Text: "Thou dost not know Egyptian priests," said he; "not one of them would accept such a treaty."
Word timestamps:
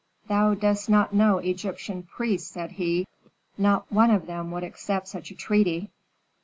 "Thou 0.27 0.55
dost 0.55 0.89
not 0.89 1.13
know 1.13 1.37
Egyptian 1.37 2.01
priests," 2.01 2.49
said 2.49 2.71
he; 2.71 3.05
"not 3.55 3.85
one 3.91 4.09
of 4.09 4.25
them 4.25 4.49
would 4.49 4.63
accept 4.63 5.07
such 5.07 5.29
a 5.29 5.35
treaty." 5.35 5.91